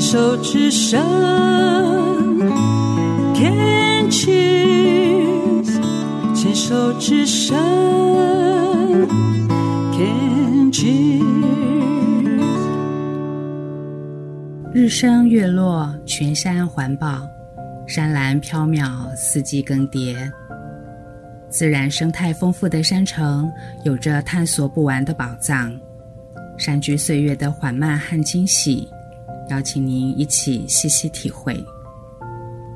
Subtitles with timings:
[0.00, 1.00] 手之声
[3.34, 5.68] ，Can cheers，
[6.34, 7.56] 牵手之声
[9.92, 11.24] ，Can cheers。
[14.72, 17.20] 日升月落，群山环抱，
[17.86, 20.16] 山峦飘渺，四季更迭。
[21.50, 23.50] 自然生态丰富的山城，
[23.84, 25.72] 有着探索不完的宝藏。
[26.56, 28.88] 山居岁月的缓慢和惊喜，
[29.48, 31.62] 邀请您一起细细体会。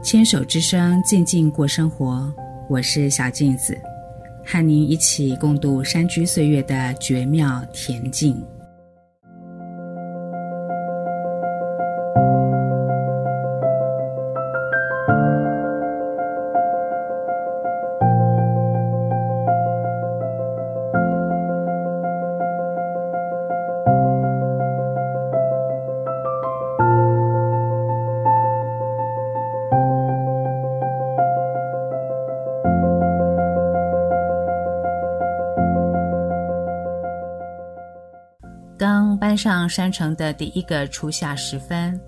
[0.03, 2.33] 牵手之声，静静过生活。
[2.69, 3.79] 我是小镜子，
[4.45, 8.43] 和您一起共度山居岁月的绝妙恬静。
[39.33, 41.99] 山上山城的第一个初夏时分，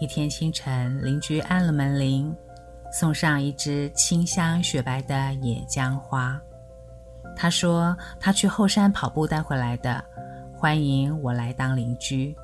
[0.00, 2.34] 一天清晨，邻居按了门铃，
[2.92, 6.40] 送上一支清香雪白的野姜花。
[7.36, 10.04] 他说他去后山跑步带回来的，
[10.52, 12.34] 欢迎我来当邻居。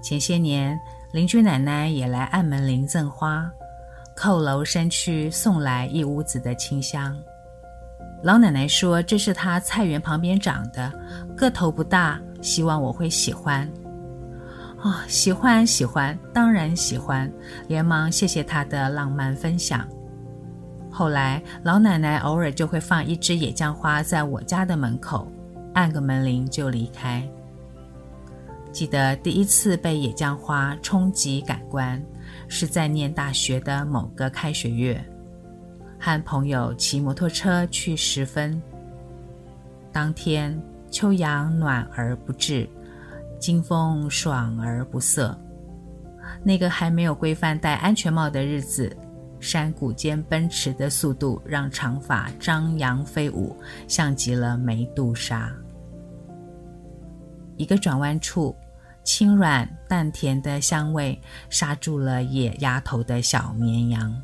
[0.00, 0.78] 前些年，
[1.12, 3.50] 邻居奶奶也来按门铃赠花，
[4.16, 7.20] 叩楼山去送来一屋子的清香。
[8.22, 10.90] 老奶奶说：“这是她菜园旁边长的，
[11.36, 13.68] 个头不大，希望我会喜欢。”
[14.84, 17.32] 哦，喜欢喜欢，当然喜欢，
[17.68, 19.88] 连忙谢谢他的浪漫分享。
[20.90, 25.26] 后来，老奶奶偶尔就会放一支野姜花在我家的门口，
[25.72, 27.26] 按个门铃就离开。
[28.72, 32.00] 记得第一次被野姜花冲击感官，
[32.48, 35.02] 是在念大学的某个开学月。
[35.98, 38.60] 和朋友骑摩托车去十分。
[39.90, 40.60] 当天
[40.94, 42.70] 秋阳暖而不至，
[43.40, 45.36] 金风爽而不涩。
[46.44, 48.96] 那个还没有规范戴安全帽的日子，
[49.40, 53.56] 山谷间奔驰的速度让长发张扬飞舞，
[53.88, 55.52] 像极了梅杜莎。
[57.56, 58.54] 一个转弯处，
[59.02, 64.14] 轻软淡甜的香味刹住了野丫头的小绵羊。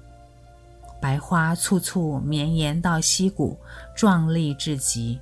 [1.02, 3.58] 白花簇簇绵延到溪谷，
[3.96, 5.18] 壮丽至极。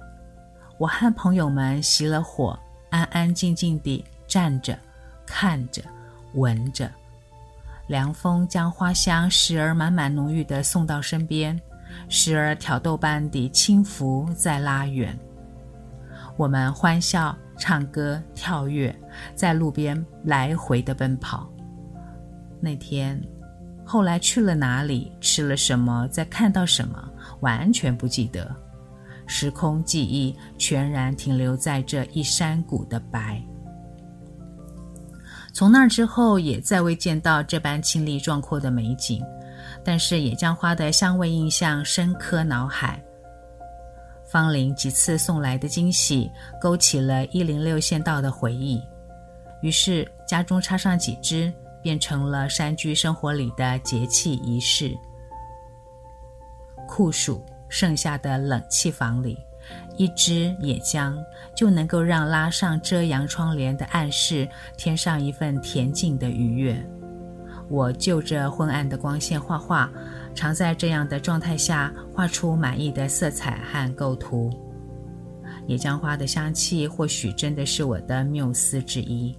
[0.79, 2.57] 我和朋友们熄了火，
[2.91, 4.79] 安安静静地站着，
[5.27, 5.83] 看着，
[6.35, 6.89] 闻着。
[7.89, 11.61] 凉风将花香时而满满浓郁地送到身边，
[12.09, 15.19] 时而挑逗般地轻拂再拉远。
[16.37, 18.95] 我们欢笑、唱歌、跳跃，
[19.35, 21.51] 在路边来回地奔跑。
[22.61, 23.21] 那天。
[23.85, 27.11] 后来去了哪里，吃了什么，再看到什么，
[27.41, 28.55] 完全不记得。
[29.29, 33.41] 时空记忆全然停留在这一山谷的白。
[35.53, 39.23] 从那之后，也再未见到这般清丽壮阔的美景。
[39.85, 43.01] 但是野姜花的香味印象深刻脑海。
[44.27, 46.29] 芳邻几次送来的惊喜，
[46.61, 48.83] 勾起了一零六县道的回忆。
[49.63, 51.53] 于是家中插上几枝。
[51.81, 54.93] 变成了山居生活里的节气仪式。
[56.89, 59.39] 酷暑盛夏的冷气房里，
[59.97, 61.17] 一支野姜
[61.55, 66.83] 就能够让拉上遮阳窗帘的暗室添上一份恬静的愉悦。
[67.69, 69.91] 我就着昏暗的光线画画，
[70.35, 74.51] 常在这样的状态下画出满意的色彩和构图。
[75.67, 79.37] 野姜花的香气或许真的是我的缪斯之一。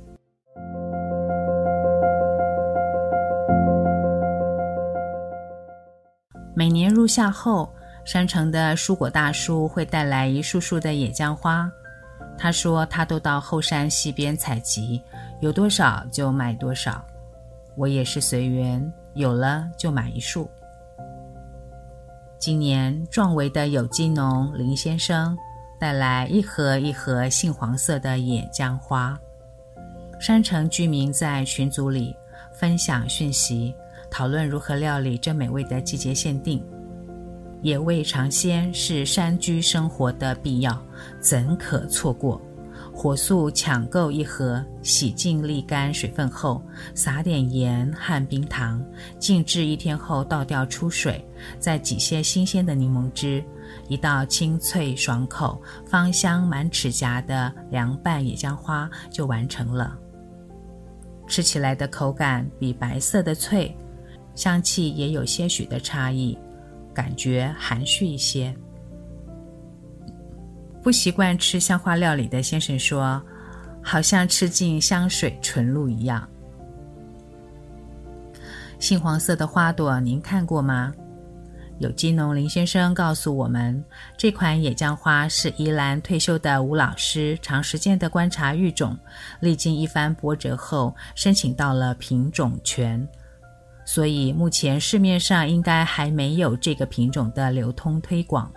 [6.56, 7.74] 每年入夏后，
[8.12, 11.72] 山城的蔬果大叔会带来一束束的野姜花。
[12.40, 15.00] 他说他都到后山溪边采集，
[15.42, 17.06] 有多少就买多少。
[17.76, 20.50] 我也是随缘，有了就买一束。
[22.40, 25.38] 今年壮围的有机农林先生
[25.80, 29.16] 带来一盒一盒杏黄色的野姜花。
[30.20, 32.16] 山城居民在群组里
[32.56, 33.76] 分享讯息。
[34.10, 36.66] 讨论如何料理这美味的季节限定。
[37.62, 40.82] 野味尝鲜是山居生活的必要，
[41.20, 42.42] 怎可错过？
[42.94, 46.62] 火速抢购一盒，洗净沥干水分后，
[46.94, 48.84] 撒点盐和冰糖，
[49.18, 51.26] 静置一天后倒掉出水，
[51.60, 53.42] 再挤些新鲜的柠檬汁，
[53.88, 59.98] 一道清脆爽口、芳香满齿颊的凉拌野姜花就完成了。
[61.26, 63.74] 吃起来的口感比白色的脆，
[64.36, 66.38] 香气也有些许的差异，
[66.94, 68.56] 感觉含蓄一些。
[70.82, 73.22] 不习惯吃香花料理的先生说
[73.84, 76.28] ：“好像吃进香水纯露一样。”
[78.80, 80.94] 杏黄色的花朵，您看过吗？
[81.80, 83.84] 有机农林先生告诉我们，
[84.18, 88.98] 这款野姜花是宜兰退休的吴老师长时间的观察育种，
[89.40, 93.06] 历经一番波折后申请到了品种权，
[93.92, 98.48] 所以目前市面上应该还没有这个品种的流通推广。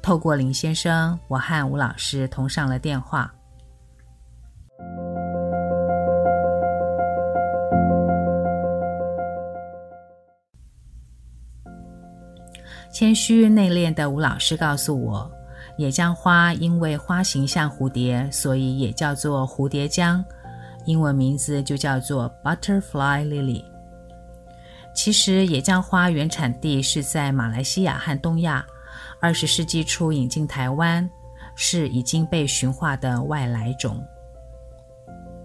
[0.00, 3.30] 透过林先生，我和吴老师通上了电话。
[12.90, 15.30] 谦虚内敛的吴老师告诉我，
[15.76, 20.24] 野姜花因为花形像蝴蝶，所以也叫做蝴蝶姜，
[20.86, 23.70] 英文名字就叫做 Butterfly Lily。
[24.94, 28.64] 其实野姜花原产地是在马来西亚和东亚，
[29.20, 31.08] 二十世纪初引进台湾，
[31.54, 34.02] 是已经被驯化的外来种。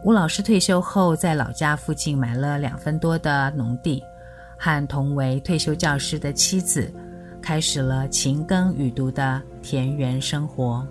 [0.04, 4.04] 吴老师退休后，在老家附近买了两分多的农地，
[4.58, 6.94] 和同为退休教师的妻子。
[7.40, 10.86] 开始了勤耕雨读的田园生活。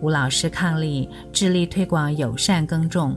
[0.00, 3.14] 吴老师伉俪，致力推广友善耕种，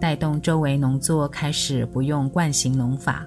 [0.00, 3.26] 带动周围农作开始不用惯行农法。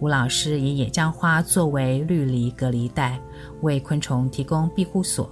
[0.00, 3.20] 吴老师以野姜花作为绿篱隔离带，
[3.62, 5.30] 为昆虫提供庇护所。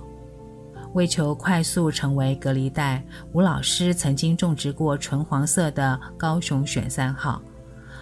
[0.94, 7.40] 为求快速成为隔离带，吴老师曾经种植过纯黄色的高雄选三号。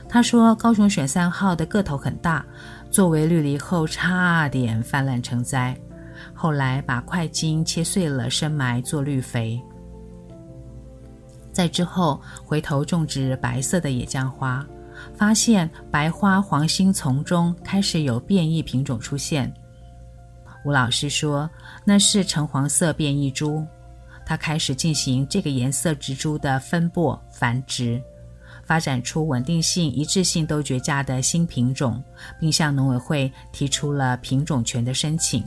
[0.08, 2.44] 他说：“高雄选三号的个头很大，
[2.90, 5.76] 作为绿篱后差点泛滥成灾。
[6.32, 9.60] 后来把块茎切碎了深埋做绿肥。
[11.52, 14.64] 在之后回头种植白色的野姜花，
[15.14, 19.52] 发现白花黄心丛中开始有变异品种出现。
[20.64, 21.48] 吴老师说
[21.84, 23.66] 那是橙黄色变异株，
[24.24, 28.00] 他开始进行这个颜色植株的分布繁殖。”
[28.64, 32.02] 发展出稳定性、一致性都绝佳的新品种，
[32.40, 35.44] 并向农委会提出了品种权的申请。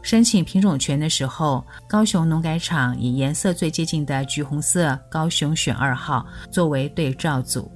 [0.00, 7.70] 申请品种权的时候，高雄农改场以颜色最接近的橘红色高雄选二号作为对照组，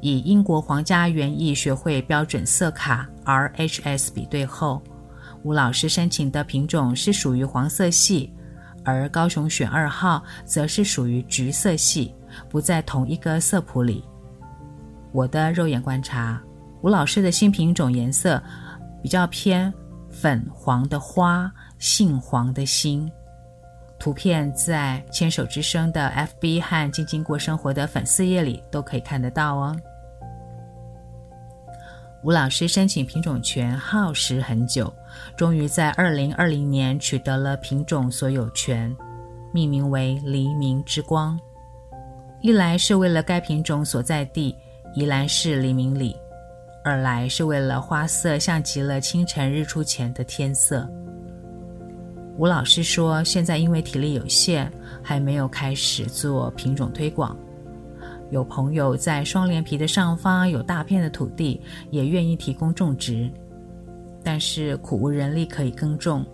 [0.00, 4.82] 以英国皇家园艺学会标准色卡 RHS 比对后，
[5.42, 8.32] 吴老师申请的品种是属于黄色系，
[8.84, 12.14] 而高雄选二号则是属于橘色系。
[12.48, 14.04] 不在同一个色谱里。
[15.10, 16.40] 我的肉眼观察，
[16.80, 18.40] 吴老师的新品种颜色
[19.02, 19.74] 比较偏
[20.08, 23.10] 粉黄的花，杏黄的心。
[23.98, 26.08] 图片在牵手之声的
[26.40, 29.76] FB 和静静过生活的粉丝页里都可以看得到哦。
[32.22, 34.92] 吴老师申请品种权耗时很久，
[35.38, 38.94] 终于在二零二零年取得了品种所有权，
[39.54, 41.40] 命名为“黎明之光”。
[42.42, 44.54] 一来是为了该品种所在地
[44.94, 46.14] 宜兰市黎明里，
[46.84, 50.86] 二来是为了花色像极了清晨日出前的天色。
[52.36, 54.70] 吴老师说，现在因为体力有限，
[55.02, 57.34] 还没有开始做品种推广。
[58.30, 61.60] 有朋友在双连皮的上方有大片的土地，
[61.90, 63.30] 也愿意提供种植，
[64.22, 66.24] 但是苦无人力可以耕种，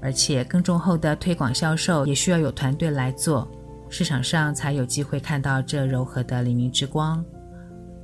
[0.00, 3.50] 而且耕种后的推广销售也需要有团队来做。
[3.88, 7.22] 市场上才有机会看到这柔和的黎明之光，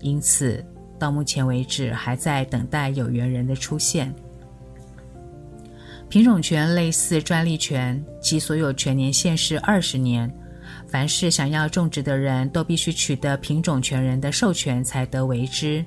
[0.01, 0.63] 因此
[0.99, 4.15] 到目前为止还在等待有缘人的出现。
[6.11, 10.31] 品种权类似专利权，其所有权年限是二十年，
[10.89, 15.85] 凡是想要种植的人都必须取得品种权人的授权才得为之。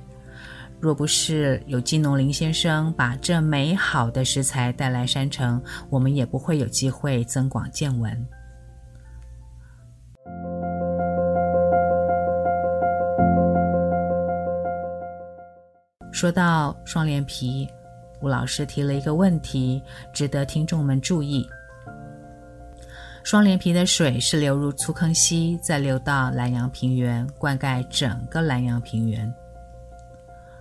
[0.78, 8.26] 若不是有机农林先生把这美好的食材带来山城，我们也不会有机会增广见闻。
[16.12, 17.68] 说到双连皮，
[18.20, 19.82] 吴老师提了一个问题，
[20.12, 21.44] 值得听众们注意。
[23.24, 29.32] 双连皮的水是流入粗坑溪，再流到兰阳平原，灌溉整个兰阳平原。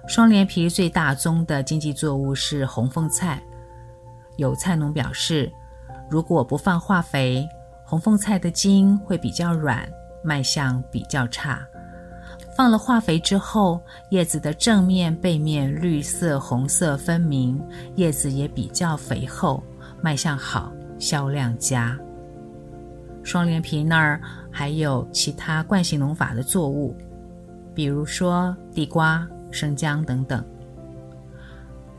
[0.08, 3.42] 双连皮最大宗的经济作物是红凤菜，
[4.38, 5.52] 有菜农表示，
[6.10, 7.48] 如果不放化肥，
[7.84, 9.90] 红凤菜的茎会比较软，
[10.24, 11.68] 卖相比较差。
[12.56, 17.60] 放了化肥之后，叶子的正面、背面绿色、红色分明，
[17.96, 19.64] 叶子也比较肥厚，
[20.02, 21.98] 卖相好，销量佳。
[23.24, 26.96] 双连皮那儿还有其他惯性农法的作物，
[27.74, 30.44] 比如说地瓜、生姜等等。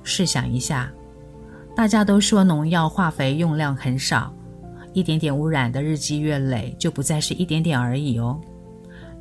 [0.02, 0.92] 试想一下，
[1.76, 4.34] 大家都说农药化肥用量很少，
[4.92, 8.40] 一点点污染的日积月累就不再是一点点而已哦。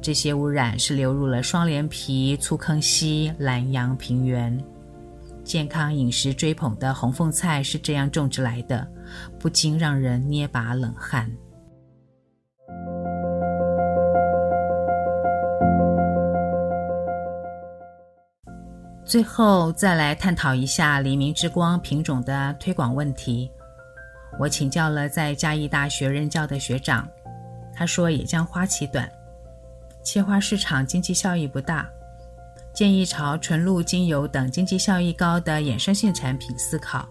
[0.02, 4.58] 这些污染是流入了双连皮、粗坑溪、兰阳平原。
[5.44, 8.88] 健康饮食追捧的红凤菜是这样种植来的，
[9.40, 11.32] 不禁让人捏把冷汗。
[19.12, 23.52] 最后，再来探讨一下黎明之光品种的推广问题。
[24.40, 27.06] 我请教了在嘉义大学任教的学长，
[27.74, 29.12] 他说也将花期短。
[30.02, 31.86] 切花市场经济效益不大，
[32.74, 37.06] 建议朝纯露精油等经济效益高的衍生性产品思考，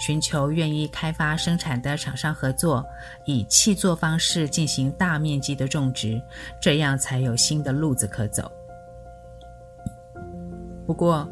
[0.00, 2.82] 寻求愿意开发生产的厂商合作，
[3.26, 6.18] 以气作方式进行大面积的种植，
[6.62, 8.50] 这样才有新的路子可走。
[10.86, 11.28] 不过，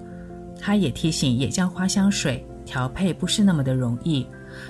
[0.61, 4.27] 他也提醒野姜花香水调配不是那么的容易，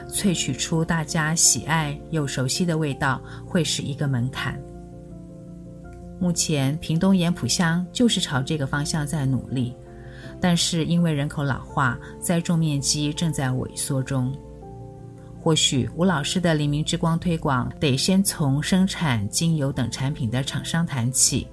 [0.08, 4.58] 萃取出大家喜爱又熟悉的味道，会是一个门槛。
[6.20, 9.74] 目前，屏东盐埔乡就是朝这个方向在努力，
[10.40, 14.32] 但是因为人口老化，栽种面积正在萎缩中。
[15.40, 21.46] 或许吴老师的黎明之光推广得先从生产精油等产品的厂商谈起，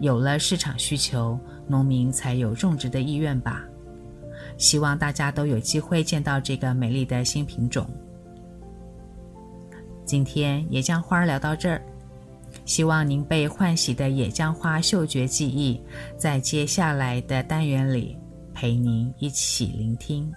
[0.00, 3.64] 有了市场需求，农民才有种植的意愿吧。
[4.60, 7.88] 希望大家都有机会见到这个美丽的新品种。
[10.04, 11.82] 今天野姜花聊到这儿。
[12.66, 15.80] 希望您被唤醒的野姜花嗅觉记忆，
[16.18, 18.18] 在接下来的单元里
[18.52, 20.30] 陪您一起聆听。